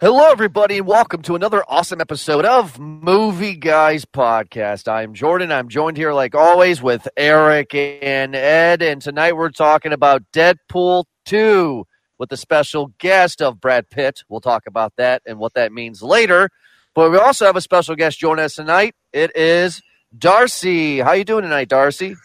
[0.00, 4.88] Hello, everybody, and welcome to another awesome episode of Movie Guys Podcast.
[4.88, 5.52] I'm Jordan.
[5.52, 8.80] I'm joined here, like always, with Eric and Ed.
[8.80, 11.84] And tonight we're talking about Deadpool 2
[12.18, 14.22] with a special guest of Brad Pitt.
[14.30, 16.48] We'll talk about that and what that means later.
[16.94, 18.94] But we also have a special guest joining us tonight.
[19.12, 19.82] It is
[20.16, 21.00] Darcy.
[21.00, 22.16] How you doing tonight, Darcy?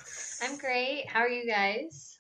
[0.42, 1.10] I'm great.
[1.10, 2.20] How are you guys?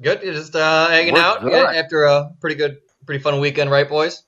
[0.00, 0.22] Good.
[0.22, 1.76] Just uh, hanging We're out good.
[1.76, 4.24] after a pretty good, pretty fun weekend, right, boys?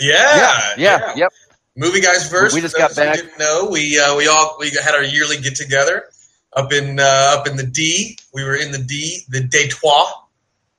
[0.00, 1.14] Yeah, yeah, yeah.
[1.16, 1.32] yep.
[1.76, 2.54] Movie guys first.
[2.54, 3.16] We just got back.
[3.16, 6.04] Didn't know we uh, we all we had our yearly get together
[6.52, 8.18] up in uh, up in the D.
[8.34, 10.08] We were in the D, the Detroit.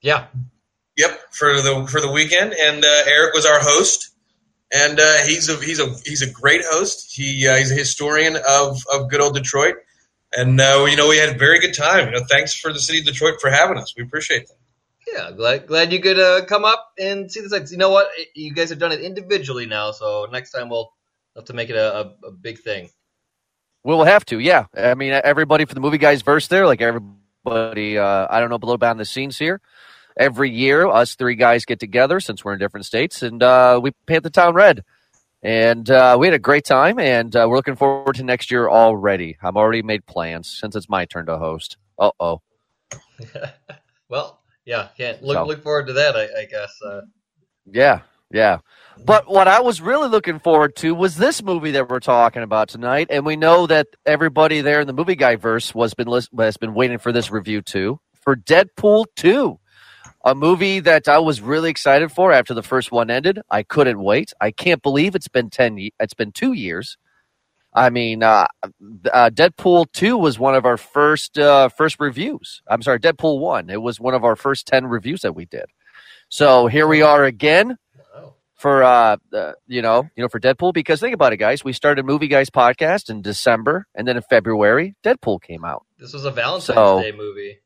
[0.01, 0.27] Yeah.
[0.97, 4.11] Yep, for the for the weekend, and uh, Eric was our host,
[4.71, 7.11] and uh, he's a he's a he's a great host.
[7.15, 9.75] He uh, he's a historian of of good old Detroit,
[10.31, 12.05] and uh, you know we had a very good time.
[12.05, 13.95] You know, thanks for the city of Detroit for having us.
[13.97, 14.57] We appreciate that.
[15.07, 15.31] Yeah.
[15.31, 17.71] Glad glad you could uh, come up and see the sights.
[17.71, 18.07] You know what?
[18.35, 20.91] You guys have done it individually now, so next time we'll
[21.35, 22.89] have to make it a, a, a big thing.
[23.83, 24.65] We'll have to, yeah.
[24.75, 28.57] I mean, everybody for the movie guys verse there, like everybody, uh, I don't know,
[28.57, 29.59] below behind the scenes here.
[30.15, 33.91] Every year, us three guys get together since we're in different states, and uh, we
[34.05, 34.83] paint the town red.
[35.41, 38.69] And uh, we had a great time, and uh, we're looking forward to next year
[38.69, 39.37] already.
[39.41, 41.75] I've already made plans since it's my turn to host.
[41.99, 42.41] Uh oh.
[44.09, 44.89] well, yeah.
[44.97, 45.45] Can't look So.
[45.45, 46.15] look forward to that.
[46.15, 46.73] I, I guess.
[46.85, 47.01] Uh,
[47.65, 48.59] Yeah, yeah.
[49.05, 52.69] But what I was really looking forward to was this movie that we're talking about
[52.69, 56.29] tonight, and we know that everybody there in the movie guy verse was been lis-
[56.37, 59.59] has been waiting for this review too for Deadpool two,
[60.25, 63.39] a movie that I was really excited for after the first one ended.
[63.49, 64.33] I couldn't wait.
[64.41, 65.77] I can't believe it's been ten.
[65.99, 66.97] It's been two years.
[67.75, 68.47] I mean, uh,
[69.11, 72.61] uh, Deadpool two was one of our first uh, first reviews.
[72.67, 73.69] I'm sorry, Deadpool one.
[73.69, 75.65] It was one of our first ten reviews that we did.
[76.29, 77.77] So here we are again
[78.55, 81.73] for uh, uh you know you know for Deadpool because think about it guys we
[81.73, 86.23] started movie guys podcast in December and then in February Deadpool came out This was
[86.23, 87.59] a Valentine's So- Day movie.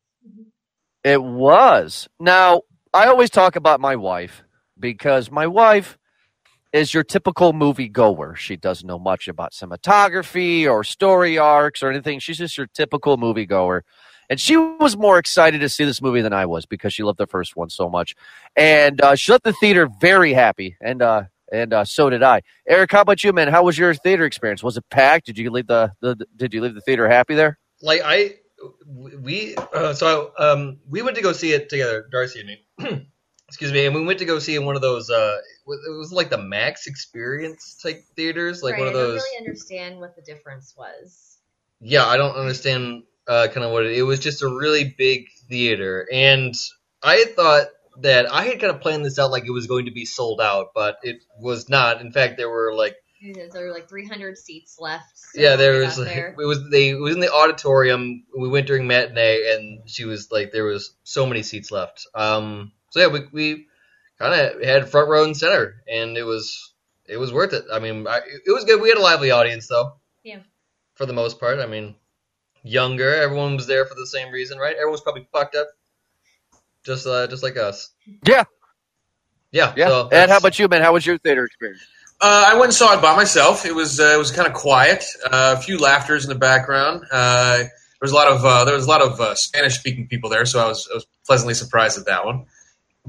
[1.03, 2.61] it was now
[2.93, 4.43] I always talk about my wife
[4.79, 5.99] because my wife
[6.73, 11.89] is your typical movie goer she doesn't know much about cinematography or story arcs or
[11.89, 13.83] anything she's just your typical movie goer
[14.29, 17.17] and she was more excited to see this movie than I was because she loved
[17.17, 18.15] the first one so much,
[18.55, 22.41] and uh, she left the theater very happy, and uh, and uh, so did I.
[22.67, 23.47] Eric, how about you, man?
[23.47, 24.61] How was your theater experience?
[24.61, 25.27] Was it packed?
[25.27, 27.57] Did you leave the, the Did you leave the theater happy there?
[27.81, 28.35] like I
[28.87, 33.07] we uh, so um we went to go see it together, Darcy and me.
[33.47, 35.09] Excuse me, and we went to go see in one of those.
[35.09, 35.37] uh
[35.67, 39.23] It was like the Max Experience type theaters, like right, one of those I don't
[39.23, 41.37] really understand what the difference was.
[41.79, 43.97] Yeah, I don't understand uh, kind of what it.
[43.97, 46.53] It was just a really big theater, and
[47.03, 47.67] I thought
[48.01, 50.41] that I had kind of planned this out like it was going to be sold
[50.41, 52.01] out, but it was not.
[52.01, 55.17] In fact, there were like There were like 300 seats left.
[55.17, 56.35] so yeah, there was like, there.
[56.39, 58.25] it was they it was in the auditorium.
[58.37, 62.07] We went during matinee, and she was like, there was so many seats left.
[62.13, 63.67] Um, so yeah, we we
[64.19, 66.73] kind of had front row and center, and it was
[67.05, 67.65] it was worth it.
[67.71, 68.81] I mean, I, it was good.
[68.81, 69.93] We had a lively audience though.
[70.23, 70.39] Yeah.
[70.95, 71.95] For the most part, I mean,
[72.63, 73.13] younger.
[73.13, 74.75] Everyone was there for the same reason, right?
[74.75, 75.67] Everyone was probably fucked up,
[76.83, 77.91] just uh, just like us.
[78.25, 78.43] Yeah,
[79.51, 79.73] Yeah.
[79.77, 79.87] yeah.
[79.87, 80.81] So Ed, how about you, man?
[80.81, 81.85] How was your theater experience?
[82.19, 83.63] Uh, I went and saw it by myself.
[83.65, 85.05] It was uh, it was kind of quiet.
[85.23, 87.03] Uh, a few laughters in the background.
[87.11, 87.69] Uh, there
[88.01, 90.45] was a lot of uh, there was a lot of uh, Spanish speaking people there,
[90.45, 92.45] so I was, I was pleasantly surprised at that one.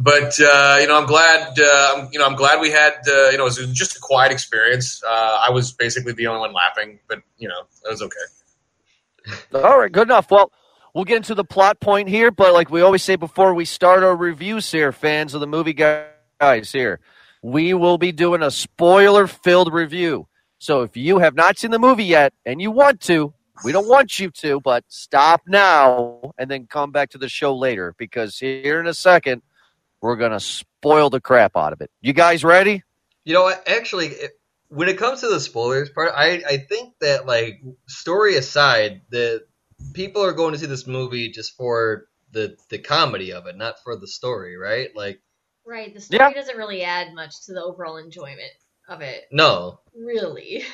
[0.00, 1.58] But uh, you know, I'm glad.
[1.58, 2.94] Uh, you know, I'm glad we had.
[3.06, 5.02] Uh, you know, it was just a quiet experience.
[5.02, 9.40] Uh, I was basically the only one laughing, but you know, it was okay.
[9.54, 10.30] All right, good enough.
[10.30, 10.52] Well,
[10.94, 14.04] we'll get into the plot point here, but like we always say before we start
[14.04, 17.00] our reviews here, fans of the movie guys here,
[17.42, 20.28] we will be doing a spoiler filled review.
[20.58, 23.34] So if you have not seen the movie yet and you want to,
[23.64, 27.54] we don't want you to, but stop now and then come back to the show
[27.56, 29.42] later because here in a second,
[30.00, 31.90] we're going to spoil the crap out of it.
[32.00, 32.82] You guys ready?
[33.24, 33.52] You know?
[33.66, 34.12] Actually,
[34.68, 39.44] when it comes to the spoilers part, I, I think that like story aside, the
[39.94, 43.82] people are going to see this movie just for the the comedy of it, not
[43.82, 44.90] for the story, right?
[44.94, 45.20] Like,
[45.64, 46.32] Right, the story Yeah.
[46.32, 48.52] doesn't really add much to the overall enjoyment
[48.88, 49.24] of it.
[49.30, 50.64] no, Really.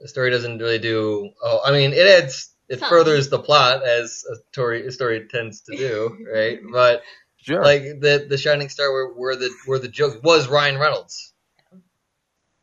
[0.00, 1.30] the story doesn't really do.
[1.42, 2.88] Oh, I mean, it adds, it Some.
[2.88, 6.58] furthers the plot as a story a story tends to do, right?
[6.72, 7.02] But
[7.42, 7.62] Sure.
[7.62, 11.32] like the the shining star where, where the where the joke was Ryan Reynolds.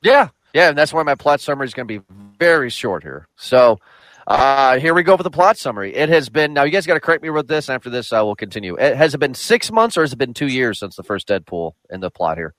[0.01, 2.05] Yeah, yeah, and that's why my plot summary is going to be
[2.39, 3.27] very short here.
[3.35, 3.79] So,
[4.25, 5.93] uh, here we go for the plot summary.
[5.93, 6.63] It has been now.
[6.63, 7.69] You guys got to correct me with this.
[7.69, 8.75] After this, I will continue.
[8.77, 11.27] It, has it been six months or has it been two years since the first
[11.27, 12.55] Deadpool in the plot here?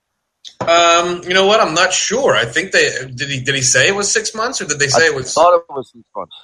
[0.60, 1.60] Um, you know what?
[1.60, 2.36] I'm not sure.
[2.36, 3.30] I think they did.
[3.30, 5.32] He did he say it was six months, or did they say I it was?
[5.32, 6.34] thought it was six months.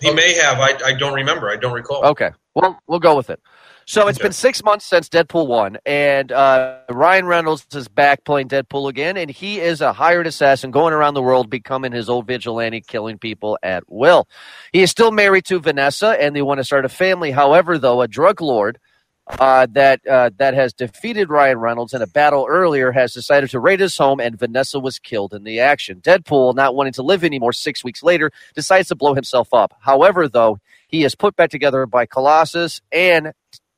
[0.00, 0.58] He may have.
[0.60, 1.50] I, I don't remember.
[1.50, 2.04] I don't recall.
[2.04, 3.40] Okay, well, we'll go with it.
[3.86, 8.48] So it's been six months since Deadpool one, and uh, Ryan Reynolds is back playing
[8.48, 12.26] Deadpool again, and he is a hired assassin going around the world, becoming his old
[12.26, 14.26] vigilante, killing people at will.
[14.72, 17.30] He is still married to Vanessa, and they want to start a family.
[17.30, 18.78] However, though, a drug lord
[19.26, 23.60] uh, that uh, that has defeated Ryan Reynolds in a battle earlier has decided to
[23.60, 26.00] raid his home, and Vanessa was killed in the action.
[26.00, 29.74] Deadpool, not wanting to live anymore, six weeks later, decides to blow himself up.
[29.80, 30.58] However, though,
[30.88, 33.32] he is put back together by Colossus and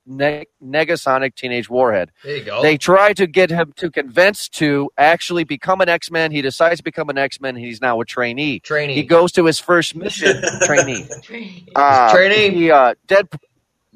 [0.06, 2.10] ne- Negasonic Teenage Warhead.
[2.24, 2.62] There you go.
[2.62, 6.30] They try to get him to convince to actually become an X Men.
[6.30, 7.56] He decides to become an X Men.
[7.56, 8.60] He's now a trainee.
[8.60, 8.94] Trainee.
[8.94, 10.40] He goes to his first mission.
[10.62, 11.06] trainee.
[11.22, 11.66] Train.
[11.74, 12.52] Uh, Training.
[12.52, 13.28] He uh, Dead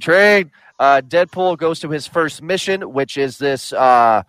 [0.00, 0.50] train.
[0.78, 3.72] Uh, Deadpool goes to his first mission, which is this.
[3.72, 4.22] Uh,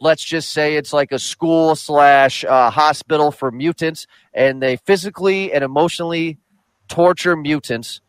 [0.00, 5.52] let's just say it's like a school slash uh, hospital for mutants, and they physically
[5.52, 6.38] and emotionally
[6.88, 8.00] torture mutants.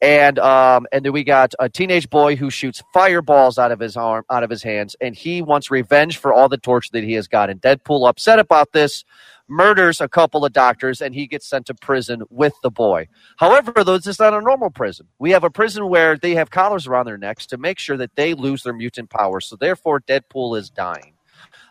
[0.00, 3.96] And um, and then we got a teenage boy who shoots fireballs out of his
[3.96, 7.14] arm, out of his hands, and he wants revenge for all the torture that he
[7.14, 7.58] has gotten.
[7.58, 9.04] Deadpool, upset about this,
[9.48, 13.08] murders a couple of doctors, and he gets sent to prison with the boy.
[13.38, 15.08] However, though, this is not a normal prison.
[15.18, 18.14] We have a prison where they have collars around their necks to make sure that
[18.14, 19.46] they lose their mutant powers.
[19.46, 21.14] So therefore, Deadpool is dying.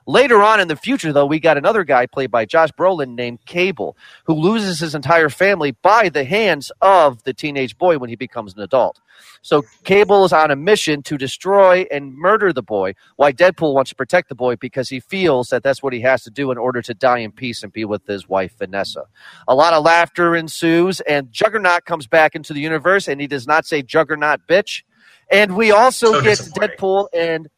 [0.05, 3.45] Later on in the future, though, we got another guy played by Josh Brolin named
[3.45, 8.15] Cable, who loses his entire family by the hands of the teenage boy when he
[8.15, 9.01] becomes an adult.
[9.41, 13.89] So Cable is on a mission to destroy and murder the boy, why Deadpool wants
[13.89, 16.57] to protect the boy because he feels that that's what he has to do in
[16.57, 19.03] order to die in peace and be with his wife, Vanessa.
[19.47, 23.45] A lot of laughter ensues, and Juggernaut comes back into the universe, and he does
[23.47, 24.83] not say Juggernaut, bitch.
[25.29, 26.37] And we also So get.
[26.37, 27.49] Deadpool and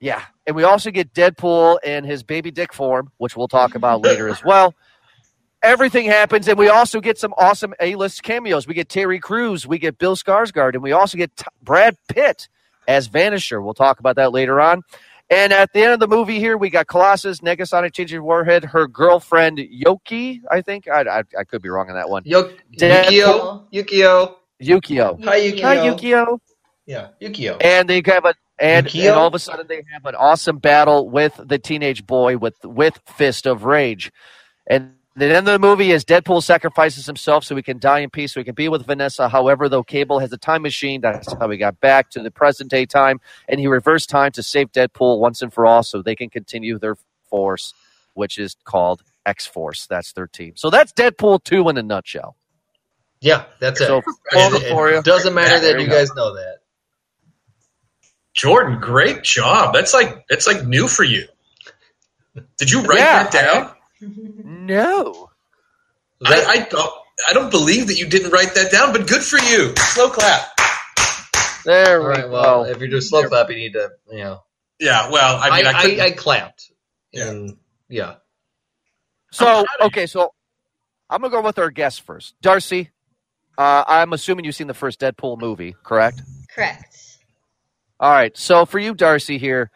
[0.00, 4.00] yeah, and we also get Deadpool in his baby dick form, which we'll talk about
[4.04, 4.74] later as well.
[5.62, 8.66] Everything happens, and we also get some awesome A-list cameos.
[8.66, 12.48] We get Terry Crews, we get Bill Skarsgård, and we also get T- Brad Pitt
[12.88, 13.62] as Vanisher.
[13.62, 14.82] We'll talk about that later on.
[15.30, 18.88] And at the end of the movie here, we got Colossus, Negasonic Changing Warhead, her
[18.88, 20.88] girlfriend Yoki, I think.
[20.88, 22.24] I, I, I could be wrong on that one.
[22.24, 23.70] Yo- Deadpool.
[23.72, 23.72] Yukio.
[23.72, 24.34] Yukio.
[24.60, 25.24] Yukio.
[25.24, 25.62] Hi, Yukio.
[25.62, 26.38] Hi, Yukio.
[26.86, 27.56] Yeah, Yukio.
[27.60, 31.08] and they have a and, and all of a sudden they have an awesome battle
[31.08, 34.12] with the teenage boy with with Fist of Rage,
[34.66, 38.10] and the end of the movie is Deadpool sacrifices himself so he can die in
[38.10, 39.28] peace, so he can be with Vanessa.
[39.28, 42.70] However, though Cable has a time machine, that's how he got back to the present
[42.70, 46.14] day time, and he reversed time to save Deadpool once and for all, so they
[46.14, 46.96] can continue their
[47.28, 47.74] force,
[48.14, 49.86] which is called X Force.
[49.86, 50.52] That's their team.
[50.56, 52.36] So that's Deadpool two in a nutshell.
[53.20, 53.86] Yeah, that's it.
[53.86, 54.02] So
[54.32, 54.98] it for you.
[54.98, 56.59] It doesn't matter Yeah, that you guys know that.
[58.34, 59.74] Jordan, great job.
[59.74, 61.26] That's like that's like new for you.
[62.58, 63.74] Did you write Yeah, that down?
[64.00, 65.30] No.
[66.20, 66.92] That- I, I don't.
[67.28, 69.74] I don't believe that you didn't write that down, but good for you.
[69.76, 70.48] Slow clap.
[71.66, 72.30] There all we right.
[72.30, 74.42] Well, if you're doing slow clap, you need to, you know.
[74.78, 75.10] Yeah.
[75.10, 76.72] Well, I I mean, I, I, couldn't- I, clapped.
[77.12, 77.28] Yeah.
[77.28, 77.56] And
[77.90, 78.14] yeah.
[79.32, 80.32] So okay, so
[81.10, 82.34] I'm gonna go with our guest first.
[82.40, 82.88] Darcy,
[83.58, 86.22] uh, I'm assuming you've seen the first Deadpool movie, correct?
[86.54, 87.09] Correct.
[88.00, 88.34] All right.
[88.34, 89.70] So for you, Darcy, here,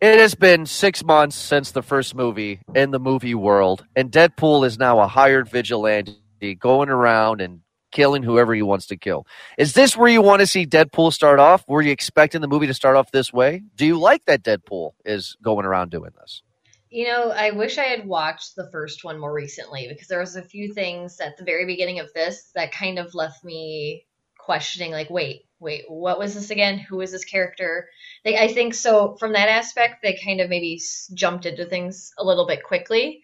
[0.00, 4.66] it has been six months since the first movie in the movie world, and Deadpool
[4.66, 6.18] is now a hired vigilante
[6.58, 7.60] going around and
[7.92, 9.26] killing whoever he wants to kill.
[9.56, 11.64] Is this where you want to see Deadpool start off?
[11.68, 13.62] Were you expecting the movie to start off this way?
[13.76, 16.42] Do you like that Deadpool is going around doing this?
[16.90, 20.34] You know, I wish I had watched the first one more recently because there was
[20.34, 24.04] a few things at the very beginning of this that kind of left me
[24.38, 26.78] questioning like wait, wait, what was this again?
[26.78, 27.88] Who is this character?
[28.24, 30.80] They, I think so from that aspect they kind of maybe
[31.14, 33.22] jumped into things a little bit quickly.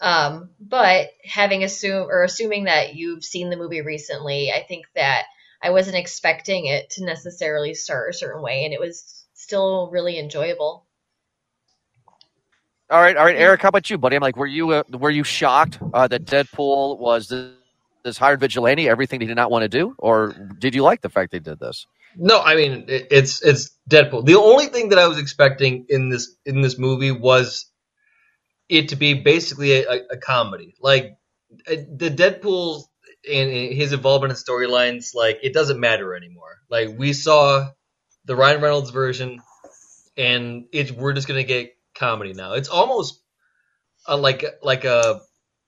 [0.00, 5.24] Um, but having assumed or assuming that you've seen the movie recently, I think that
[5.62, 10.18] I wasn't expecting it to necessarily start a certain way and it was still really
[10.18, 10.86] enjoyable.
[12.90, 13.62] All right, all right, Eric.
[13.62, 14.16] How about you, buddy?
[14.16, 17.52] I'm like, were you uh, were you shocked uh, that Deadpool was this,
[18.04, 21.08] this hired vigilante, everything he did not want to do, or did you like the
[21.08, 21.86] fact they did this?
[22.16, 24.26] No, I mean it, it's it's Deadpool.
[24.26, 27.66] The only thing that I was expecting in this in this movie was
[28.68, 30.74] it to be basically a, a, comedy.
[30.80, 31.16] Like
[31.66, 32.84] uh, the Deadpool
[33.30, 36.58] and his involvement in storylines, like it doesn't matter anymore.
[36.70, 37.68] Like we saw
[38.24, 39.40] the Ryan Reynolds version,
[40.16, 42.54] and it's we're just gonna get comedy now.
[42.54, 43.22] It's almost
[44.06, 45.20] a, like like a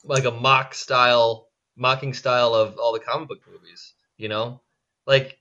[0.05, 1.44] like a mock style,
[1.77, 3.95] mocking style of all the comic book movies.
[4.17, 4.61] You know,
[5.07, 5.39] like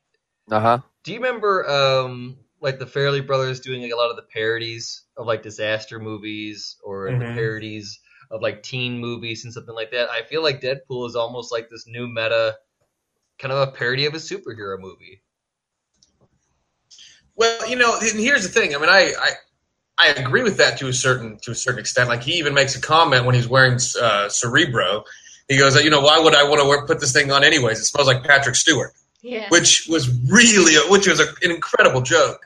[0.52, 0.80] Uh huh.
[1.04, 5.04] do you remember um like the Farrelly Brothers doing like a lot of the parodies
[5.18, 7.34] of like disaster movies or the Mhm.
[7.36, 8.00] parodies
[8.32, 10.10] of like teen movies and something like that.
[10.10, 12.56] I feel like Deadpool is almost like this new meta,
[13.40, 15.24] kind of a parody of a superhero movie.
[17.36, 18.76] Well, you know, and here's the thing.
[18.76, 19.30] I mean, I, I
[20.00, 22.10] I agree with that to a certain to a certain extent.
[22.10, 25.04] Like he even makes a comment when he's wearing uh, Cerebro.
[25.54, 27.80] He goes, you know, why would I want to wear, put this thing on anyways?
[27.80, 28.92] It smells like Patrick Stewart,
[29.22, 29.48] Yeah.
[29.50, 32.42] which was really, a, which was a, an incredible joke.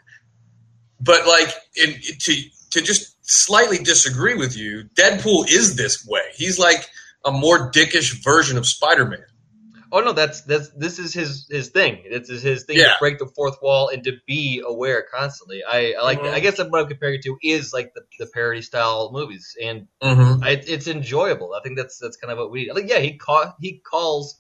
[1.00, 2.34] But like, in, to
[2.72, 6.22] to just slightly disagree with you, Deadpool is this way.
[6.36, 6.90] He's like
[7.24, 9.24] a more dickish version of Spider Man.
[9.92, 12.04] Oh no, that's that's this is his his thing.
[12.12, 12.86] This is his thing Yeah.
[12.94, 15.64] to break the fourth wall and to be aware constantly.
[15.64, 16.20] I, I like.
[16.20, 16.34] Mhm.
[16.34, 19.88] I guess what I'm comparing it to is like the, the parody style movies, and
[20.04, 20.44] Mm-hmm.
[20.44, 21.54] I, it's enjoyable.
[21.54, 22.72] I think that's that's kind of what we.
[22.72, 24.38] Like, yeah, he call, he calls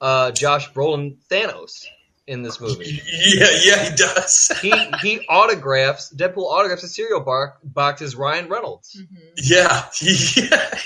[0.00, 1.84] uh, Josh Brolin Thanos
[2.26, 3.00] in this movie.
[3.26, 4.50] Yeah, yeah, he does.
[4.62, 4.70] he
[5.02, 8.96] he autographs Deadpool autographs a cereal bar, box as Ryan Reynolds.
[8.96, 9.32] Mhm.
[9.36, 9.86] yeah,
[10.36, 10.78] yeah.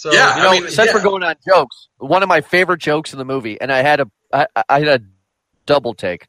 [0.00, 0.94] So Yeah, You know, I mean, since yeah.
[0.94, 4.00] we're going on jokes, one of my favorite jokes in the movie, and I had
[4.00, 5.00] a I, I had a
[5.66, 6.26] double take,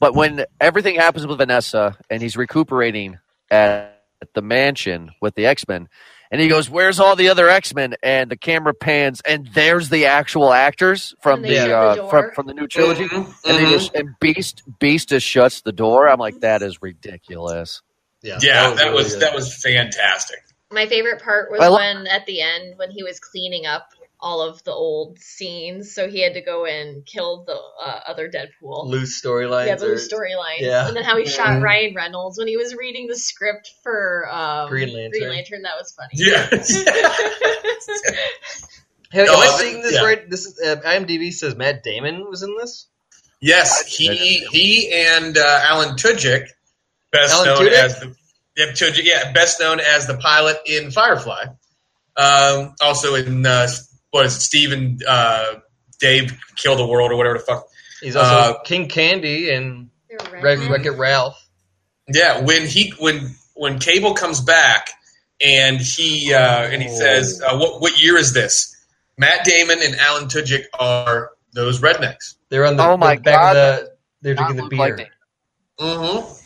[0.00, 3.18] but when everything happens with Vanessa and he's recuperating
[3.52, 4.00] at
[4.34, 5.88] the mansion with the X Men,
[6.32, 9.90] and he goes, "Where's all the other X Men?" and the camera pans, and there's
[9.90, 12.10] the actual actors from the they the uh, door.
[12.10, 13.70] from from the new trilogy, Mhm, and they mhm.
[13.70, 16.08] just and Beast Beast just shuts the door.
[16.08, 17.80] I'm like, that is ridiculous.
[18.22, 19.22] yeah, yeah, that really was good.
[19.22, 20.40] that was fantastic.
[20.74, 23.88] My favorite part was I lo- when at the end when he was cleaning up
[24.20, 28.28] all of the old scenes, so he had to go and kill the uh, other
[28.30, 28.86] Deadpool.
[28.86, 29.66] loose storylines.
[29.66, 30.60] yeah, the or storylines.
[30.60, 30.88] Yeah.
[30.88, 31.62] And then how he shot Mhm.
[31.62, 35.10] Ryan Reynolds when he was reading the script for um, Green Lantern.
[35.20, 35.62] Green Lantern.
[35.62, 36.12] That was funny.
[36.14, 36.48] Yeah.
[39.12, 40.02] Hey, No, am I I seeing this yeah.
[40.04, 40.28] right?
[40.28, 42.88] This is uh, IMDb says Matt Damon was in this.
[43.40, 46.48] yes, he he and uh, Alan Tudyk,
[47.12, 47.72] best Alan known Tudyk?
[47.74, 48.16] as the
[48.56, 51.44] yeah, Tudyk, yeah, best known as the pilot in Firefly.
[52.16, 53.66] Um, also in uh,
[54.10, 55.54] what is it, Stephen uh,
[56.00, 57.66] Dave Kill the World or whatever the fuck.
[58.00, 61.40] He's also Uh, King Candy and They're Wreck It Ralph.
[62.06, 64.90] Yeah, when he when when Cable comes back
[65.44, 66.98] and he uh, and he Oh.
[66.98, 68.76] says, uh, "What what year is this?"
[69.16, 72.34] Matt Damon and Alan Tudyk are those rednecks.
[72.50, 73.56] They're on the, Oh my the back God.
[73.56, 73.90] of the.
[74.22, 74.96] They're Not drinking the beer.
[74.98, 75.10] like
[75.80, 76.43] Mm-hmm.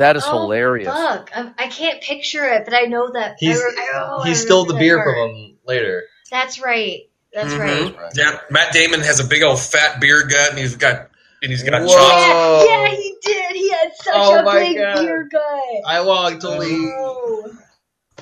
[0.00, 0.88] That is Oh, hilarious.
[0.88, 3.36] Fuck, I, I can't picture it, but I know that.
[3.38, 6.04] He's- re- oh, I he stole the beer that from him later.
[6.30, 7.00] That's right.
[7.34, 7.96] That's Mhm.
[7.96, 8.12] right.
[8.16, 11.10] Yeah, Matt Damon has a big old fat beer gut, and he's got
[11.42, 11.88] and he's got Whoa.
[11.88, 12.66] chops.
[12.66, 13.52] Yeah, yeah, he did.
[13.56, 14.98] He had such Oh a big God.
[15.00, 15.82] beer gut.
[15.86, 16.72] I well, I totally.
[16.72, 17.52] Oh.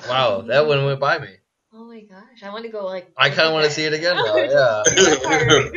[0.07, 1.29] Wow, that one went by me.
[1.73, 3.11] Oh my gosh, I want to go like.
[3.17, 4.35] I kind of want to see it again now.
[4.37, 5.69] Yeah, Yeah.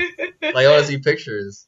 [0.53, 1.67] like I want to see pictures.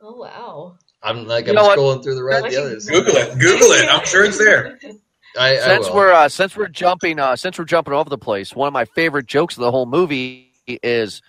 [0.00, 0.76] oh wow.
[1.02, 1.78] I'm like You I'm know what?
[1.78, 2.86] scrolling through the red Watching- the others.
[2.88, 3.38] Google it.
[3.38, 3.88] Google it.
[3.90, 4.78] I'm sure it's there.
[5.38, 5.94] I, I since will.
[5.96, 8.84] we're uh, since we're jumping uh, since we're jumping over the place, one of my
[8.84, 11.22] favorite jokes of the whole movie is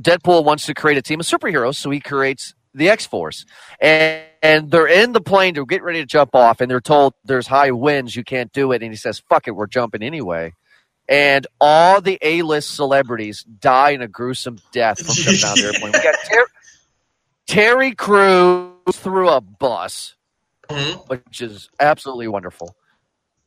[0.00, 3.44] Deadpool wants to create a team of superheroes, so he creates the X Force,
[3.80, 7.14] and and they're in the plane to get ready to jump off, and they're told
[7.24, 10.52] there's high winds, you can't do it, and he says, "Fuck it, we're jumping anyway."
[11.08, 15.64] And all the A-list celebrities die in a gruesome death from jumping out of the
[15.66, 15.92] airplane.
[15.92, 16.46] We got Ter-
[17.48, 20.14] Terry Crews through a bus
[20.68, 21.08] Mhm.
[21.08, 22.74] which is absolutely wonderful.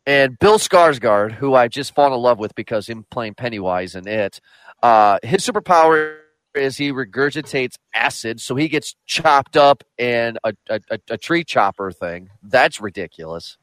[0.06, 4.08] And Bill Skarsgård, who I just fallen in love with because him playing Pennywise in
[4.08, 4.40] it,
[4.84, 6.18] uh, his superpower
[6.54, 11.44] is he regurgitates acid, so he gets chopped up in a, a, a, a tree
[11.44, 12.30] chopper thing.
[12.44, 13.58] That's ridiculous.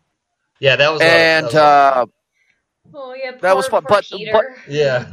[0.59, 2.07] yeah, that was a- And that was a- uh,
[2.95, 3.31] Oh yeah.
[3.41, 4.57] That was fun, poor but- Peter.
[4.69, 5.05] yeah.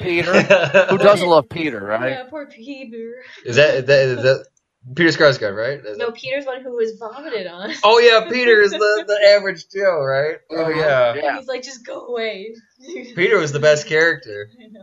[0.00, 0.42] Peter,
[0.88, 2.10] who doesn't love Peter, right?
[2.12, 3.22] Yeah, poor Peter.
[3.44, 4.46] Is that is that, is that
[4.94, 5.84] Peter Skarsgård, right?
[5.84, 7.72] Is No, it- Peter's one who was vomited on.
[7.84, 10.36] Oh yeah, Peter is the, the average Joe, right?
[10.50, 11.14] Oh yeah.
[11.14, 11.38] Yeah.
[11.38, 12.54] He's like, just go away.
[13.16, 14.48] Peter was the best character.
[14.62, 14.82] I know.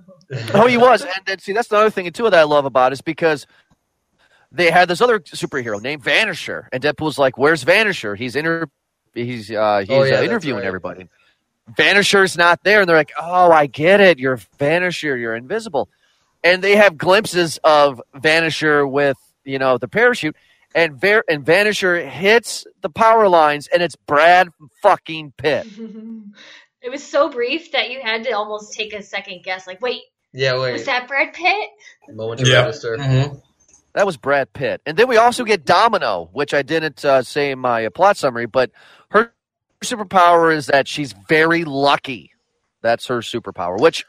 [0.61, 2.93] Oh, he was, and, then see, that's another thing too that I love about it
[2.93, 3.47] is because
[4.51, 8.17] they had this other superhero named Vanisher, and Deadpool's like, "Where's Vanisher?
[8.17, 8.67] He's inter-
[9.13, 10.67] he's uh, he's Oh, yeah, uh, interviewing right.
[10.67, 11.07] everybody."
[11.77, 14.19] Vanisher's not there, and they're like, "Oh, I get it.
[14.19, 15.19] You're Vanisher.
[15.19, 15.89] You're invisible."
[16.43, 20.35] And they have glimpses of Vanisher with you know the parachute,
[20.75, 24.49] and Ver- and Vanisher hits the power lines, and it's Brad
[24.81, 25.67] fucking Pitt.
[26.81, 29.67] it was so brief that you had to almost take a second guess.
[29.67, 30.01] Like, wait,
[30.33, 31.69] Yeah, wait, was that Brad Pitt?
[32.09, 32.61] Moment to Yeah.
[32.61, 32.97] register.
[32.97, 33.41] Mhm.
[33.93, 34.81] That was Brad Pitt.
[34.85, 38.17] And then we also get Domino, which I didn't uh, say in my uh, plot
[38.17, 38.71] summary, but
[39.11, 39.31] her
[39.83, 42.31] superpower is that she's very lucky.
[42.81, 44.05] That's her superpower, which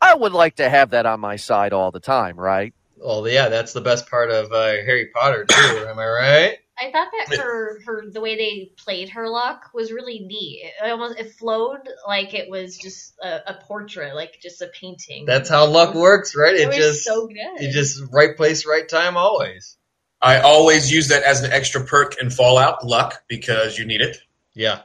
[0.00, 2.74] I would like to have that on my side all the time, right?
[2.96, 5.86] Well, yeah, that's the best part of uh, Harry Potter too.
[5.88, 6.58] am I right?
[6.76, 10.62] I thought that her her the way they played her luck was really neat.
[10.82, 15.24] It almost it flowed like it was just a, a portrait, like just a painting.
[15.24, 16.54] That's how luck works, right?
[16.54, 17.60] It, It was just so good.
[17.60, 19.76] you just right place, right time, always.
[20.20, 24.16] I always use that as an extra perk in Fallout, luck, because you need it.
[24.54, 24.80] Yeah,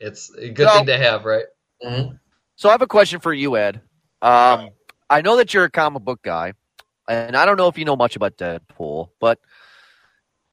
[0.00, 0.74] it's a good No.
[0.74, 1.44] thing to have, right?
[1.82, 2.16] Mm-hmm.
[2.56, 3.80] So I have a question for you, Ed.
[4.20, 4.70] Um,
[5.08, 6.54] I know that you're a comic book guy,
[7.08, 9.38] and I don't know if you know much about Deadpool, but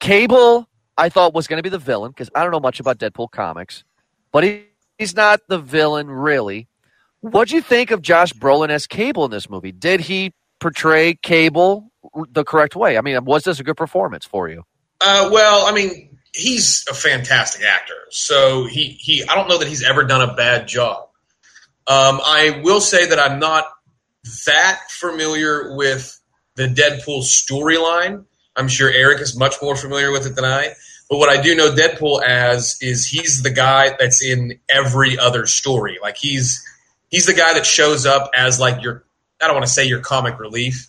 [0.00, 2.98] Cable, I thought was going to be the villain because I don't know much about
[2.98, 3.84] Deadpool comics,
[4.32, 4.64] but he,
[4.98, 6.68] he's not the villain really.
[7.20, 9.72] What'd you think of Josh Brolin as Cable in this movie?
[9.72, 11.90] Did he portray Cable
[12.30, 12.96] the correct way?
[12.96, 14.64] I mean, was this a good performance for you?
[15.00, 17.94] Uh, well, I mean, he's a fantastic actor.
[18.10, 21.08] So he, he I don't know that he's ever done a bad job.
[21.88, 23.66] Um, I will say that I'm not
[24.46, 26.20] that familiar with
[26.56, 28.24] the Deadpool storyline.
[28.56, 30.74] I'm sure Eric is much more familiar with it than I.
[31.08, 35.46] But what I do know Deadpool as is he's the guy that's in every other
[35.46, 35.98] story.
[36.02, 36.64] Like he's
[37.10, 39.04] he's the guy that shows up as like your
[39.40, 40.88] I don't want to say your comic relief,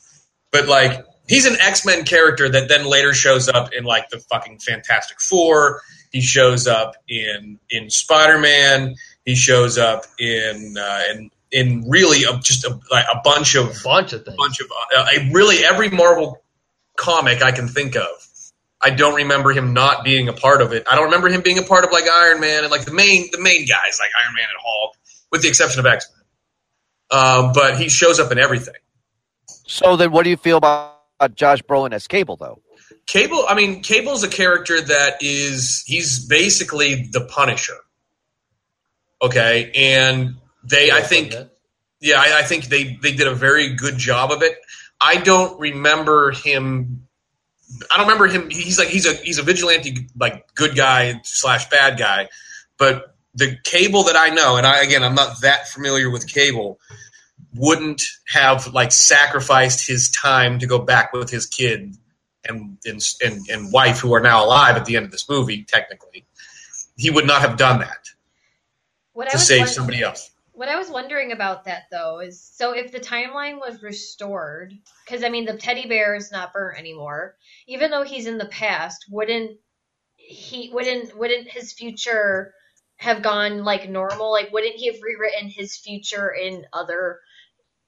[0.52, 4.60] but like he's an X-Men character that then later shows up in like the fucking
[4.60, 5.82] Fantastic Four.
[6.12, 8.96] He shows up in in Spider-Man.
[9.26, 13.70] He shows up in uh, in in really a, just a, like a bunch of
[13.70, 14.38] A bunch of things.
[14.38, 16.44] bunch of uh, a, really every Marvel
[16.96, 18.08] comic I can think of.
[18.80, 20.86] I don't remember him not being a part of it.
[20.90, 23.28] I don't remember him being a part of like Iron Man and like the main
[23.32, 24.96] the main guys like Iron Man and Hulk,
[25.32, 27.20] with the exception of X Men.
[27.20, 28.76] Um, but he shows up in everything.
[29.48, 32.62] So then, what do you feel about, about Josh Brolin as Cable, though?
[33.08, 37.78] Cable, I mean, Cable's a character that is he's basically the Punisher.
[39.22, 40.36] Okay, and
[40.68, 41.34] they, I think,
[42.00, 44.58] yeah, I, I think they they did a very good job of it.
[45.00, 47.08] I don't remember him.
[47.92, 48.50] I don't remember him.
[48.50, 52.30] He's like he's a he's a vigilante, like good guy slash bad guy.
[52.78, 56.80] But the Cable that I know, and I again, I'm not that familiar with Cable,
[57.56, 61.96] wouldn't have like sacrificed his time to go back with his kid
[62.48, 65.64] and and and, and wife who are now alive at the end of this movie.
[65.64, 66.26] Technically,
[66.96, 68.08] he would not have done that
[69.14, 70.30] what to was save somebody else.
[70.58, 74.74] What I was wondering about that though is so if the timeline was restored,
[75.06, 77.36] because I mean the teddy bear is not burnt anymore.
[77.68, 79.60] Even though he's in the past, wouldn't
[80.16, 80.72] he?
[80.74, 82.56] Wouldn't wouldn't his future
[82.96, 84.32] have gone like normal?
[84.32, 87.20] Like wouldn't he have rewritten his future in other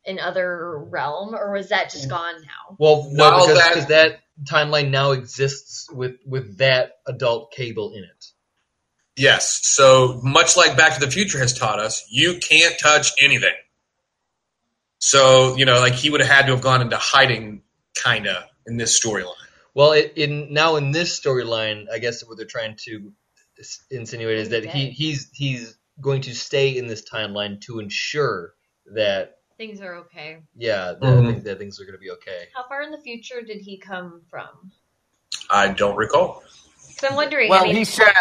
[0.06, 2.12] in other realm, or was that just mm.
[2.12, 2.76] gone now?
[2.78, 7.94] Well, no, While because that- because that timeline now exists with with that adult cable
[7.94, 8.26] in it.
[9.20, 9.68] Yes.
[9.68, 13.54] So much like Back to the Future has taught us, you can't touch anything.
[15.00, 17.62] So you know, like he would have had to have gone into hiding,
[17.96, 19.34] kinda, in this storyline.
[19.74, 23.12] Well, it, in now in this storyline, I guess what they're trying to
[23.92, 28.54] insinuate is that he he's he's going to stay in this timeline to ensure
[28.94, 30.38] that Things are okay.
[30.56, 31.44] yeah that, Mhm.
[31.44, 32.48] that things are going to be okay.
[32.56, 34.72] How far in the future did he come from?
[35.50, 36.44] I don't recall.
[36.88, 37.50] Because I'm wondering.
[37.50, 38.14] Well, I mean, he said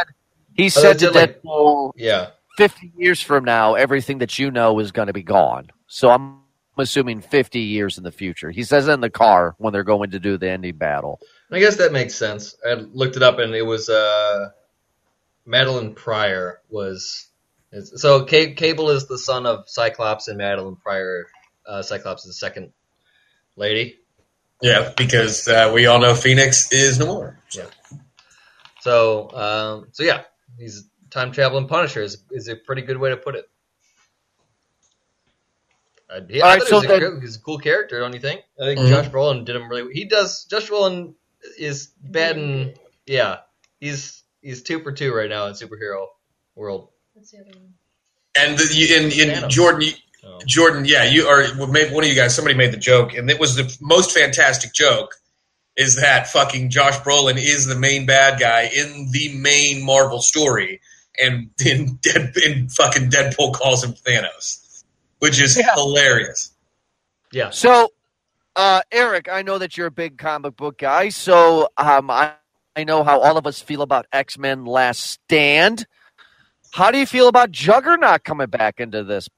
[0.58, 4.78] he said to that's like- Deadpool, Yeah, "50 years from now, everything that you know
[4.78, 6.40] is going to be gone." So I'm
[6.76, 8.50] assuming 50 years in the future.
[8.50, 11.20] He says in the car when they're going to do the ending battle.
[11.50, 12.54] I guess that makes sense.
[12.68, 14.50] I looked it up and it was uh,
[15.46, 17.28] Madelyne Pryor was
[17.82, 21.26] so C- Cable is the son of Cyclops and Madelyne Pryor.
[21.66, 22.72] Uh, Cyclops is the second
[23.56, 23.98] lady.
[24.62, 27.38] Yeah, because uh, we all know Phoenix is no more.
[27.54, 27.66] Yeah.
[28.80, 30.22] So, um, so yeah,
[30.56, 33.48] he's time traveling Punisher is, is a pretty good way to put it.
[36.10, 38.14] Uh, yeah, All I right, so he was a then- he's a cool character, don't
[38.14, 38.40] you think?
[38.60, 38.88] I think Mhm.
[38.88, 39.92] Josh Brolin did him really.
[39.92, 40.44] He does.
[40.44, 41.14] Josh Brolin
[41.58, 42.74] is bad in
[43.06, 43.40] yeah.
[43.80, 46.06] He's he's two for two right now in superhero
[46.54, 46.88] world.
[47.12, 47.74] what's the other one?
[48.36, 49.48] And the, you, in, in Thanos.
[49.50, 50.38] Jordan, you, So.
[50.46, 51.42] Jordan, yeah, you are.
[51.58, 54.12] well, maybe one of you guys, somebody made the joke, and it was the most
[54.12, 55.14] fantastic joke.
[55.78, 60.80] Is that fucking Josh Brolin is the main bad guy in the main Marvel story,
[61.18, 64.82] and in Dead in fucking Deadpool calls him Thanos,
[65.20, 65.72] which is Yeah.
[65.74, 66.50] hilarious.
[67.32, 67.50] Yeah.
[67.50, 67.90] So,
[68.56, 71.10] uh, Eric, I know that you're a big comic book guy.
[71.10, 72.32] So, um, I,
[72.74, 75.86] I know how all of us feel about X Men Last Stand.
[76.72, 79.28] How do you feel about Juggernaut coming back into this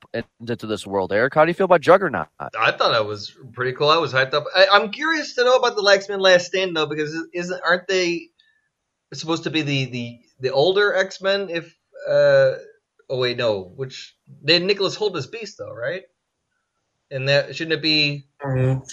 [0.40, 1.34] into this world, Eric?
[1.34, 2.28] How do you feel about Juggernaut?
[2.38, 3.88] I thought that was pretty cool.
[3.88, 4.44] I was hyped up.
[4.54, 7.86] I, I'm curious to know about the X Men Last Stand though, because isn't aren't
[7.88, 8.28] they
[9.14, 11.48] supposed to be the the the older X Men?
[11.50, 11.76] If
[12.08, 12.52] uh,
[13.08, 16.02] oh wait, no, which they had Nicholas Hoult as Beast though, right?
[17.12, 18.26] And that shouldn't it be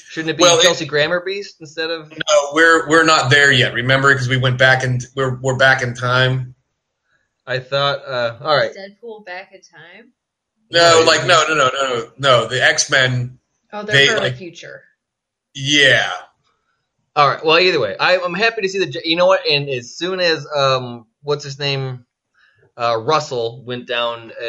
[0.09, 3.51] shouldn't it be Well, it- Kelsey Grammer Beast instead of No, we're we're not there
[3.51, 3.73] yet.
[3.73, 6.53] Remember, because we went back and we're we're back in time.
[7.47, 10.11] I thought, uh, all right, Deadpool back in time.
[10.69, 12.47] No, like no, no, no, no, no, no.
[12.47, 13.39] The X Men.
[13.71, 14.83] Oh, they're They, from like- the future.
[15.55, 16.11] Yeah,
[17.15, 17.43] all right.
[17.43, 19.01] Well, either way, I, I'm happy to see the.
[19.03, 19.47] You know what?
[19.47, 22.05] And as soon as um, what's his name,
[22.77, 24.43] uh, Russell went down uh,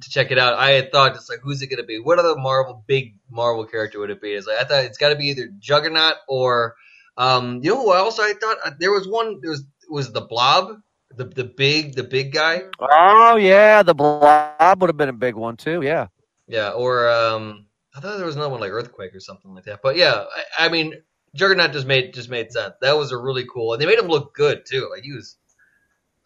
[0.00, 2.00] to check it out, I had thought just like, who's it going to be?
[2.00, 4.30] What other Marvel big Marvel character would it be?
[4.30, 6.74] It's like I thought it's got to be either Juggernaut or,
[7.16, 9.40] um, you know who else I thought uh, there was one.
[9.40, 10.80] There was was the Blob,
[11.16, 12.62] the the big the big guy.
[12.78, 15.82] Oh yeah, the blob would have been a big one too.
[15.82, 16.08] Yeah.
[16.46, 19.80] Yeah, or um, I thought there was another one like Earthquake or something like that.
[19.82, 20.24] But yeah,
[20.58, 20.94] I, I mean,
[21.34, 22.74] Juggernaut just made just made sense.
[22.80, 24.88] That was a really cool, and they made him look good too.
[24.92, 25.36] Like he was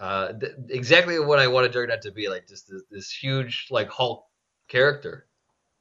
[0.01, 2.29] uh, th- exactly what I wanted Juggernaut to be.
[2.29, 4.25] Like just this, this huge like Hulk
[4.68, 5.27] character.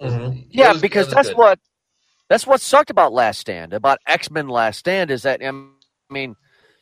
[0.01, 0.47] Mhm.
[0.49, 1.37] Yeah, was- because it that's good.
[1.37, 1.59] what
[2.29, 5.51] that's what sucked about Last Stand, about X Men Last Stand, is that I
[6.09, 6.35] mean,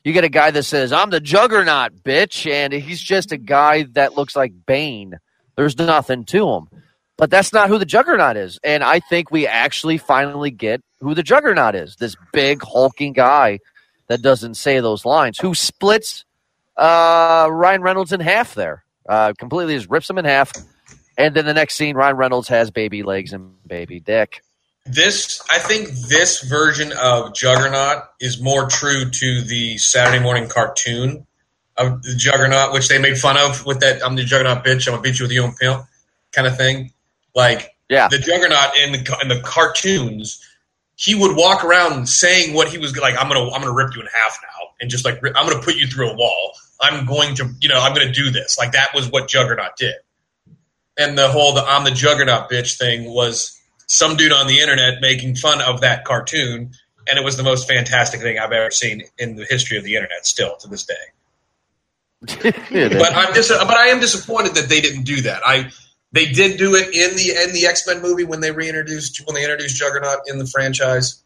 [0.03, 3.83] you get a guy that says, "I'm the Juggernaut, bitch," and he's just a guy
[3.93, 5.19] that looks like Bane.
[5.55, 6.67] There's nothing to him,
[7.17, 8.59] but that's not who the Juggernaut is.
[8.63, 11.95] And I think we actually finally get who the Juggernaut is.
[11.97, 13.59] This big hulking guy
[14.07, 16.25] that doesn't say those lines, who splits
[16.77, 20.51] uh, Ryan Reynolds in half there, uh, completely just rips him in half.
[21.17, 24.41] And then the next scene, Ryan Reynolds has baby legs and baby dick.
[24.85, 31.27] This I think this version of Juggernaut is more true to the Saturday morning cartoon
[31.77, 34.87] of the Juggernaut, which they made fun of with that "I'm the Juggernaut, bitch.
[34.87, 35.85] I'm gonna beat you with your own pimp"
[36.33, 36.93] kind of thing.
[37.35, 38.07] Like Yeah.
[38.09, 40.45] the Juggernaut in the in the cartoons,
[40.95, 43.15] he would walk around saying what he was like.
[43.17, 45.75] I'm gonna I'm gonna rip you in half now, and just like I'm gonna put
[45.75, 46.53] you through a wall.
[46.81, 48.57] I'm going to you know I'm gonna do this.
[48.57, 49.95] Like that was what Juggernaut did.
[50.97, 53.59] And the whole the I'm the Juggernaut bitch thing was
[53.91, 56.71] some dude on the internet making fun of that cartoon,
[57.09, 59.95] and it was the most fantastic thing I've ever seen in the history of the
[59.95, 60.25] internet.
[60.25, 60.93] Still to this day.
[62.71, 65.41] But I'm dis- but I am disappointed that they didn't do that.
[65.45, 65.71] I
[66.13, 69.35] they did do it in the in the X Men movie when they reintroduced when
[69.35, 71.21] they introduced Juggernaut in the franchise.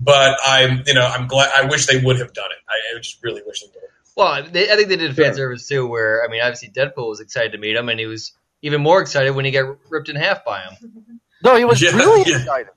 [0.00, 2.58] But I'm you know I'm glad I wish they would have done it.
[2.68, 3.74] I, I just really wish they would.
[4.16, 5.86] Well, they, I think they did fan service too.
[5.86, 9.00] Where I mean, obviously Deadpool was excited to meet him, and he was even more
[9.00, 11.04] excited when he got ripped in half by him.
[11.42, 12.38] no, he was Yeah, really yeah.
[12.38, 12.72] excited.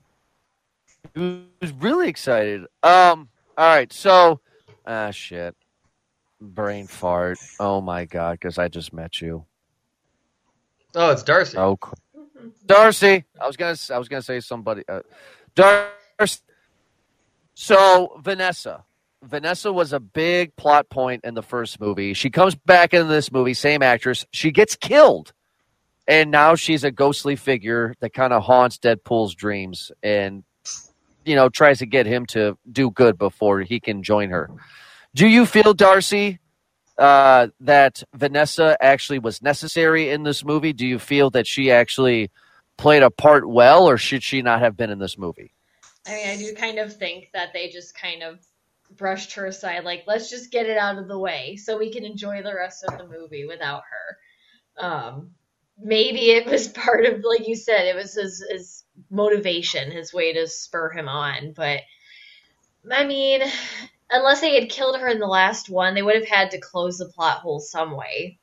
[1.14, 2.62] He was really excited.
[2.82, 3.28] Um.
[3.58, 3.92] All right.
[3.92, 4.40] So,
[4.86, 5.54] ah, shit.
[6.40, 7.38] Brain fart.
[7.60, 8.32] Oh my god!
[8.32, 9.44] Because I just met you.
[10.94, 11.56] Oh, it's Darcy.
[11.56, 11.94] Oh, cr-
[12.66, 13.24] Darcy.
[13.40, 13.76] I was gonna.
[13.90, 14.82] I was gonna say somebody.
[14.88, 15.00] Uh,
[15.54, 16.40] Darcy.
[17.54, 18.84] So Vanessa.
[19.22, 22.12] Vanessa was a big plot point in the first movie.
[22.12, 24.26] She comes back in this movie, same actress.
[24.32, 25.32] She gets killed.
[26.08, 30.42] And now she's a ghostly figure that kind of haunts Deadpool's dreams and,
[31.24, 34.50] you know, tries to get him to do good before he can join her.
[35.14, 36.40] Do you feel, Darcy,
[36.98, 40.72] uh, that Vanessa actually was necessary in this movie?
[40.72, 42.30] Do you feel that she actually
[42.76, 45.52] played a part well, or should she not have been in this movie?
[46.06, 48.40] I mean, I do kind of think that they just kind of
[48.96, 49.84] brushed her aside.
[49.84, 52.84] Like, let's just get it out of the way so we can enjoy the rest
[52.84, 54.84] of the movie without her.
[54.84, 55.30] Um,
[55.78, 60.32] maybe it was part of, like you said, it was his, his motivation, his way
[60.34, 61.52] to spur him on.
[61.52, 61.80] But
[62.90, 63.42] I mean,
[64.10, 66.98] unless they had killed her in the last one, they would have had to close
[66.98, 68.38] the plot hole some way.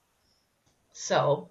[0.94, 1.50] So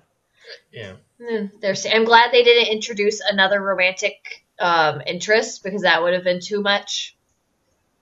[0.73, 0.97] Yeah.
[1.21, 6.25] Mm, There's, I'm glad they didn't introduce another romantic um, interest because that would have
[6.25, 7.17] been too much.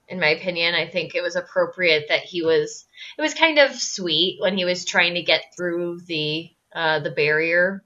[0.08, 2.86] In my opinion, I think it was appropriate that he was.
[3.18, 7.10] It was kind of sweet when he was trying to get through the uh, the
[7.10, 7.82] barrier,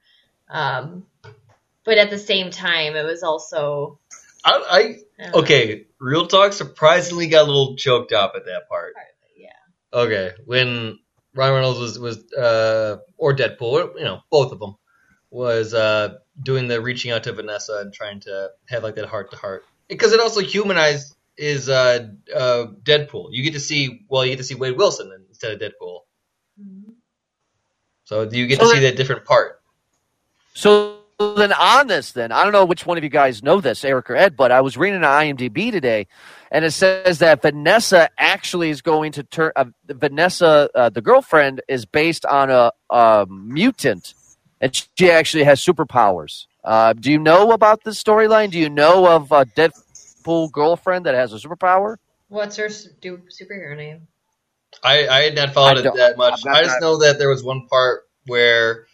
[0.51, 1.07] um,
[1.85, 3.99] but at the same time, it was also
[4.45, 5.87] I, I okay.
[6.01, 6.53] Real talk.
[6.53, 8.95] Surprisingly, got a little choked up at that part.
[8.97, 9.99] it, yeah.
[9.99, 10.99] Okay, when
[11.35, 14.77] Ryan Reynolds was was uh, or Deadpool, you know, both of them
[15.31, 19.31] was uh, doing the reaching out to Vanessa and trying to have like that heart
[19.31, 23.29] to heart because it also humanized is uh, uh, Deadpool.
[23.31, 26.01] You get to see well, you get to see Wade Wilson instead of Deadpool.
[28.11, 29.61] So do you get So to see that- that different part.
[30.53, 30.97] So
[31.37, 34.11] then on this, then I don't know which one of you guys know this, Eric
[34.11, 36.09] or Ed, but I was reading on IMDb today,
[36.51, 39.53] and it says that Vanessa actually is going to turn.
[39.55, 44.15] Uh, Vanessa, uh, the girlfriend, is based on a, a mutant,
[44.61, 46.47] and she actually has superpowers.
[46.65, 48.51] Uh, do you know about this storyline?
[48.51, 51.97] Do you know of a Deadpool girlfriend that has a superpower?
[52.29, 54.09] What's her s- do, superhero name?
[54.83, 56.41] I, I had not followed I it that much.
[56.47, 58.87] I'm not- I just know that there was one part where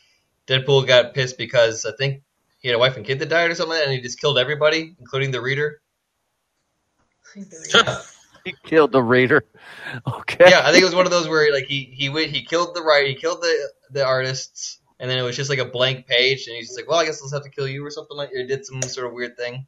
[0.47, 2.23] Deadpool got pissed because I think
[2.61, 4.95] he had a wife and kid that died or something, and he just killed everybody,
[4.99, 5.81] including the reader.
[8.45, 9.45] he killed the reader.
[10.07, 10.47] Okay.
[10.51, 12.75] Yeah, I think it was one of those where like he he went, he killed
[12.75, 16.07] the writer, he killed the the artists, and then it was just like a blank
[16.07, 18.17] page, and he's just like, well, I guess let's have to kill you or something
[18.17, 18.31] like.
[18.33, 19.67] Or did some sort of weird thing.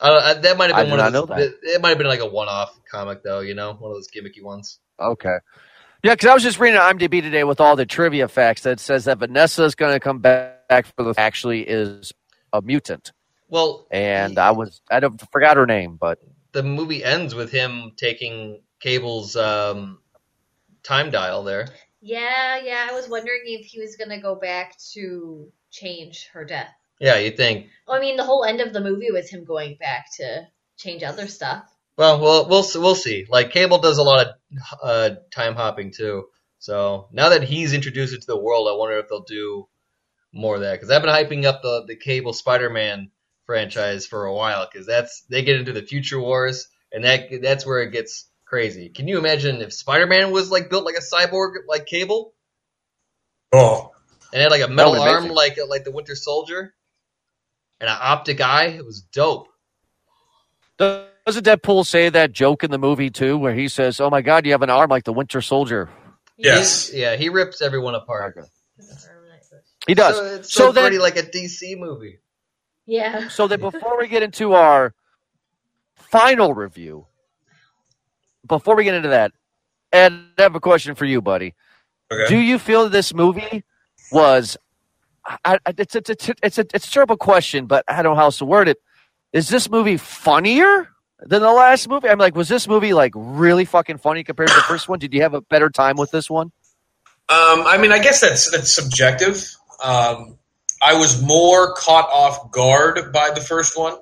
[0.00, 1.28] Uh, that might have been did one of not those.
[1.28, 1.54] know that.
[1.62, 3.40] It might have been like a one-off comic, though.
[3.40, 4.78] You know, one of those gimmicky ones.
[4.98, 5.36] Okay.
[6.02, 9.04] Yeah, because I was just reading IMDb today with all the trivia facts that says
[9.04, 12.12] that Vanessa is going to come back for the actually is
[12.54, 13.12] a mutant,
[13.48, 16.18] Well, and I was I don't forgot her name, but
[16.52, 19.98] the movie ends with him taking Cable's um,
[20.82, 21.68] time dial there.
[22.00, 22.88] Yeah, yeah.
[22.90, 26.74] I was wondering if he was gonna go back to change her death.
[27.00, 27.68] Yeah, you think?
[27.88, 31.02] Well, I mean, the whole end of the movie was him going back to change
[31.02, 31.64] other stuff.
[31.96, 33.26] Well, we'll we'll we'll see.
[33.28, 34.34] Like Cable does a lot of
[34.82, 36.26] uh, time hopping too.
[36.58, 39.66] So now that he's introduced it to the world, I wonder if they'll do
[40.32, 43.10] more of that because I've been hyping up the the Cable Spider-Man
[43.46, 47.66] franchise for a while because that's they get into the Future Wars and that that's
[47.66, 48.90] where it gets crazy.
[48.90, 52.34] Can you imagine if Spider-Man was like built like a cyborg like Cable
[53.52, 53.90] Oh,
[54.32, 55.36] and had like a metal That would be arm amazing.
[55.36, 56.74] like like the Winter Soldier
[57.80, 58.66] and an optic eye?
[58.66, 59.48] It was dope.
[60.78, 64.46] doesn't Deadpool say that joke in the movie too, where he says, "Oh my God,
[64.46, 65.88] you have an arm like the Winter Soldier."
[66.36, 66.90] Yes.
[66.92, 68.38] Yeah, he rips everyone apart.
[69.86, 70.16] He does.
[70.16, 72.18] So it's So so, then- pretty like a DC movie.
[72.86, 73.28] Yeah.
[73.28, 74.94] So that before we get into our
[75.94, 77.06] final review,
[78.46, 79.32] before we get into that,
[79.92, 81.54] Ed, I have a question for you, buddy.
[82.10, 82.26] okay.
[82.28, 83.64] Do you feel this movie
[84.10, 84.56] was?
[85.44, 88.16] I, I, it's, it's, it's, it's, a, it's a terrible question, but I don't know
[88.16, 88.78] how else to word it.
[89.32, 90.88] Is this movie funnier
[91.20, 92.08] than the last movie?
[92.08, 94.98] I'm like, was this movie like really fucking funny compared to the first one?
[94.98, 96.46] Did you have a better time with this one?
[97.28, 99.54] Um, I mean, I guess that's that's subjective.
[99.84, 100.36] Um,
[100.82, 103.98] I was more caught off guard by the first one,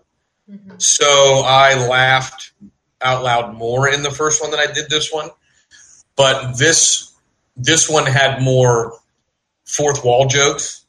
[0.51, 0.81] Mhm.
[0.81, 2.53] so I laughed
[3.03, 5.29] out loud more in the first one than I did this one.
[6.17, 7.13] But this
[7.57, 8.99] this one had more
[9.67, 10.87] fourth wall jokes.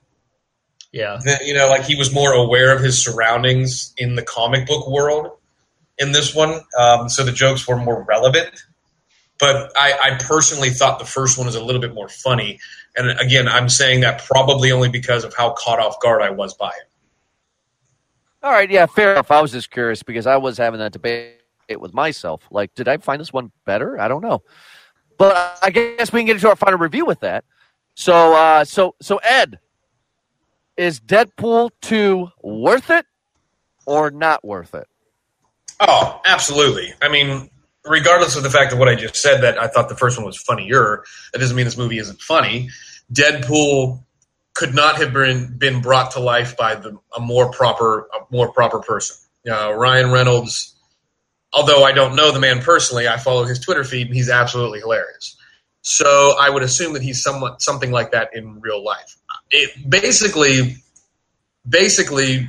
[0.91, 1.19] Yeah.
[1.23, 4.88] Than, you know, like he was more aware of his surroundings in the comic book
[4.88, 5.38] world
[5.97, 8.49] in this one, um, so the jokes were more relevant.
[9.39, 12.60] But I, I personally thought the first one was a little bit more funny.
[12.97, 16.54] And again, I'm saying that probably only because of how caught off guard I was
[16.54, 16.89] by it.
[18.41, 19.32] All right, yeah, fair enough.
[19.32, 21.36] I was just curious because I was having that debate
[21.78, 22.41] with myself.
[22.49, 23.99] Like, did I find this one better?
[23.99, 24.43] I don't know,
[25.17, 27.43] but I guess we can get into our final review with that.
[27.95, 29.60] So, uh, so, so Ed,
[30.80, 33.06] is Deadpool two worth it
[33.86, 34.88] or not worth it?
[35.82, 36.94] Oh, absolutely.
[37.02, 37.50] I mean,
[37.84, 40.26] regardless of the fact of what I just said, that I thought the first one
[40.26, 42.70] was funnier, that doesn't mean this movie isn't funny.
[43.12, 44.04] Deadpool
[44.54, 48.52] could not have been been brought to life by the, a more proper a more
[48.52, 49.18] proper person.
[49.50, 50.76] Uh, Ryan Reynolds,
[51.52, 54.80] although I don't know the man personally, I follow his Twitter feed and he's absolutely
[54.80, 55.36] hilarious.
[55.82, 59.18] So I would assume that he's somewhat something like that in real life.
[59.52, 60.78] It basically,
[61.68, 62.48] basically,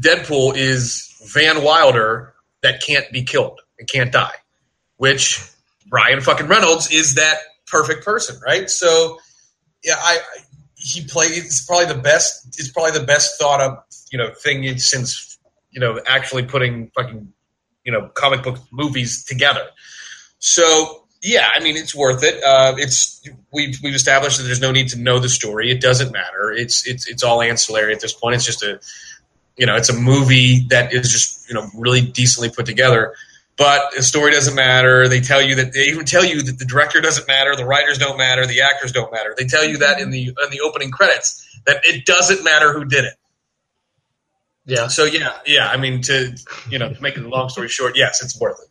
[0.00, 4.34] Deadpool is Van Wilder that can't be killed and can't die,
[4.96, 5.42] which
[5.90, 8.70] Ryan fucking Reynolds is that perfect person, right?
[8.70, 9.18] So,
[9.84, 10.18] yeah, I,
[10.76, 12.46] he plays probably the best.
[12.58, 13.78] It's probably the best thought of
[14.10, 15.38] you know thing since
[15.70, 17.32] you know actually putting fucking
[17.84, 19.66] you know comic book movies together.
[20.38, 22.42] So yeah, I mean it's worth it.
[22.42, 25.70] Uh, it's we've we've established that there's no need to know the story.
[25.70, 26.50] It doesn't matter.
[26.50, 28.36] It's it's it's all ancillary at this point.
[28.36, 28.80] It's just a
[29.56, 33.14] you know it's a movie that is just you know really decently put together.
[33.58, 35.06] But the story doesn't matter.
[35.08, 37.98] They tell you that they even tell you that the director doesn't matter, the writers
[37.98, 39.34] don't matter, the actors don't matter.
[39.36, 42.86] They tell you that in the in the opening credits that it doesn't matter who
[42.86, 43.14] did it.
[44.64, 44.88] Yeah.
[44.88, 45.68] So yeah, yeah.
[45.68, 46.34] I mean, to
[46.70, 48.68] you know, to make a long story short, yes, it's worth it.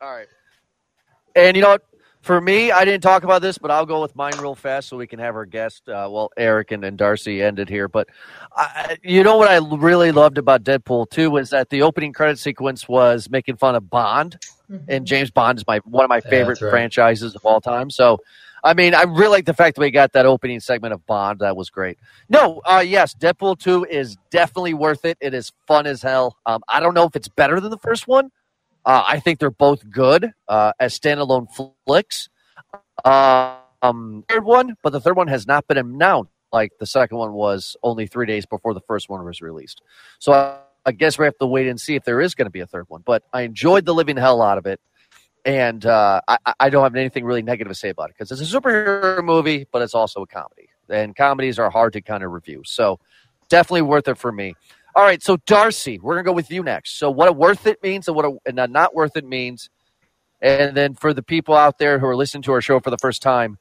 [0.00, 0.28] All right.
[1.34, 1.82] And you know what?
[2.20, 4.96] For me, I didn't talk about this, but I'll go with mine real fast so
[4.96, 7.88] we can have our guest, uh, well, Eric and, and Darcy ended here.
[7.88, 8.08] But
[8.56, 12.38] I, you know what I really loved about Deadpool 2 was that the opening credit
[12.38, 14.38] sequence was making fun of Bond.
[14.70, 14.84] Mhm.
[14.86, 16.70] And James Bond is my one of my favorite that's right.
[16.70, 17.90] franchises of all time.
[17.90, 18.18] So,
[18.62, 21.40] I mean, I really like the fact that we got that opening segment of Bond.
[21.40, 21.98] That was great.
[22.28, 25.18] No, uh, yes, Deadpool 2 is definitely worth it.
[25.20, 26.36] It is fun as hell.
[26.46, 28.30] Um, I don't know if it's better than the first one.
[28.84, 31.46] Uh, I think they're both good uh, as standalone
[31.86, 32.28] flicks.
[33.04, 36.30] Uh, um, third one, but the third one has not been announced.
[36.52, 39.80] Like the second one was only three days before the first one was released.
[40.18, 42.50] So I, I guess we have to wait and see if there is going to
[42.50, 43.02] be a third one.
[43.04, 44.80] But I enjoyed the living hell out of it,
[45.44, 48.52] and uh, I, I don't have anything really negative to say about it because it's
[48.52, 52.32] a superhero movie, but it's also a comedy, and comedies are hard to kind of
[52.32, 52.62] review.
[52.66, 53.00] So
[53.48, 54.54] definitely worth it for me.
[54.94, 56.98] All right, so Darcy, we're gonna go with you next.
[56.98, 59.70] So what a worth it means and what a, and a not worth it means,
[60.42, 62.98] and then for the people out there who are listening to our show for the
[62.98, 63.58] first time,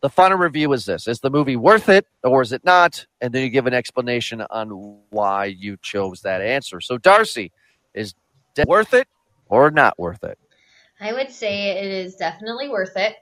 [0.00, 3.06] the final review is this: Is the movie worth it or is it not?
[3.20, 6.80] And then you give an explanation on why you chose that answer.
[6.80, 7.52] So Darcy,
[7.94, 8.14] is
[8.56, 9.06] it worth it
[9.46, 10.38] or not worth it?
[11.00, 13.14] I would say it is definitely worth it.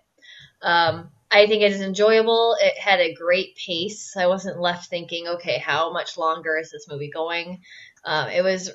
[0.62, 2.56] Um, I think it is enjoyable.
[2.60, 4.14] It had a great pace.
[4.16, 7.62] I wasn't left thinking, okay, how much longer is this movie going?
[8.04, 8.70] Um, it was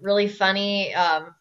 [0.00, 1.34] really funny, um,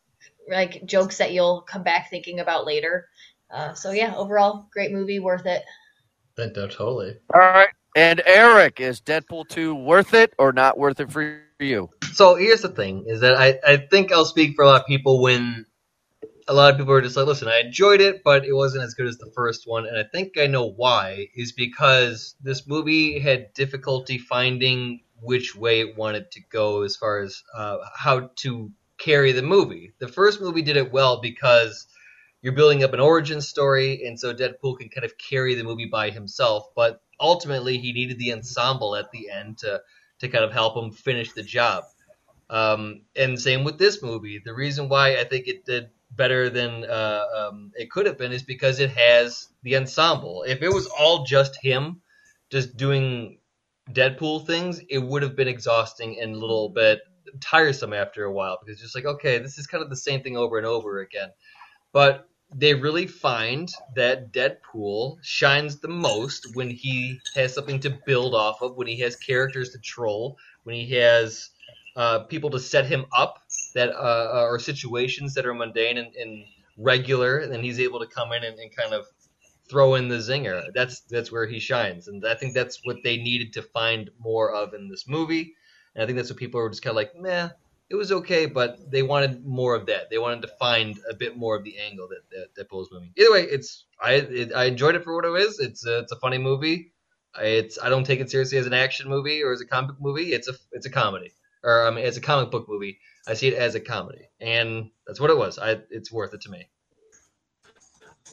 [0.49, 3.09] like jokes that you'll come back thinking about later.
[3.51, 5.63] Uh, so yeah, overall, great movie, worth it.
[6.35, 7.17] Then no, totally.
[7.33, 7.69] All right.
[7.95, 11.89] And Eric, is Deadpool 2 worth it or not worth it for you?
[12.13, 14.87] So here's the thing: is that I, I think I'll speak for a lot of
[14.87, 15.65] people when
[16.47, 18.93] a lot of people are just like, listen, I enjoyed it, but it wasn't as
[18.93, 21.27] good as the first one, and I think I know why.
[21.35, 27.21] Is because this movie had difficulty finding which way it wanted to go as far
[27.21, 29.93] as uh, how to carry the movie.
[29.99, 31.87] The first movie did it well because
[32.41, 35.89] you're building up an origin story, and so Deadpool can kind of carry the movie
[35.91, 36.67] by himself.
[36.75, 39.81] But ultimately, he needed the ensemble at the end to
[40.19, 41.83] to kind of help him finish the job.
[42.49, 44.41] Um, and same with this movie.
[44.43, 48.31] The reason why I think it did better than uh, um, it could have been
[48.31, 50.43] is because it has the ensemble.
[50.47, 52.01] If it was all just him,
[52.49, 53.39] just doing
[53.91, 57.01] Deadpool things, it would have been exhausting and a little bit
[57.41, 60.21] tiresome after a while because it's just like okay, this is kind of the same
[60.21, 61.29] thing over and over again.
[61.91, 68.35] But they really find that Deadpool shines the most when he has something to build
[68.35, 71.49] off of, when he has characters to troll, when he has
[71.95, 73.43] uh, people to set him up
[73.73, 76.45] that uh, are situations that are mundane and, and
[76.77, 79.05] regular, and he's able to come in and, and, kind of
[79.69, 80.63] throw in the zinger.
[80.73, 84.53] That's that's where he shines, and I think that's what they needed to find more
[84.53, 85.55] of in this movie.
[85.95, 87.49] And I think that's what people were just kind of like, meh,
[87.89, 90.09] it was okay, but they wanted more of that.
[90.09, 93.11] They wanted to find a bit more of the angle that that, that Bull's movie.
[93.17, 95.59] Either way, it's I it, I enjoyed it for what it is.
[95.59, 96.91] It's a, it's a funny movie.
[97.41, 100.33] It's I don't take it seriously as an action movie or as a comic movie.
[100.33, 101.33] It's a it's a comedy
[101.63, 102.99] or I mean, it's a comic book movie.
[103.27, 105.57] I see it as a comedy, and that's what it was.
[105.57, 106.69] I it's worth it to me.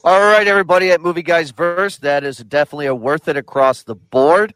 [0.03, 3.95] All right, everybody at Movie Guys Verse, that is definitely a worth it across the
[3.95, 4.55] board.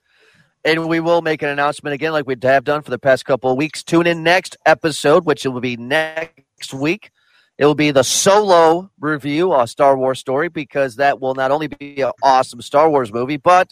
[0.64, 3.52] And we will make an announcement again, like we have done for the past couple
[3.52, 3.84] of weeks.
[3.84, 7.12] Tune in next episode, which will be next week.
[7.60, 11.68] It will be the solo review, a Star Wars story, because that will not only
[11.68, 13.72] be an awesome Star Wars movie, but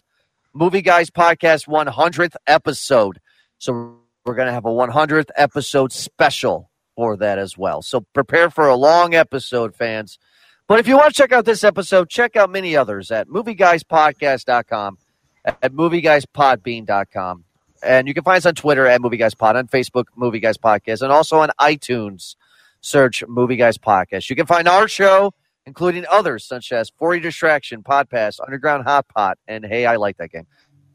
[0.54, 3.20] Movie Guys Podcast 100th episode.
[3.58, 7.82] So we're going to have a 100th episode special for that as well.
[7.82, 10.20] So prepare for a long episode, fans.
[10.68, 14.98] But if you want to check out this episode, check out many others at movieguyspodcast.com,
[15.46, 17.44] at movieguyspodbean.com.
[17.84, 20.58] And you can find us on Twitter at Movie Guys Pod, on Facebook, Movie Guys
[20.58, 22.36] Podcast, and also on iTunes.
[22.80, 24.30] Search Movie Guys Podcast.
[24.30, 25.34] You can find our show,
[25.66, 30.32] including others such as 40 Distraction, Podpass, Underground Hot Pot, and Hey, I Like That
[30.32, 30.48] Game.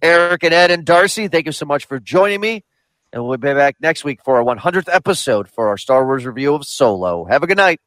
[0.02, 2.64] Eric and Ed and Darcy, thank you so much for joining me.
[3.12, 6.54] And we'll be back next week for our 100th episode for our Star Wars review
[6.54, 7.24] of Solo.
[7.24, 7.80] Have a good night.